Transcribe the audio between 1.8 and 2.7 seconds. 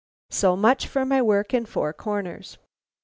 Corners."